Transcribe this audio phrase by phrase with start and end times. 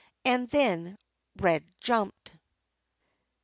[0.25, 0.97] And then
[1.35, 2.31] Red jumped.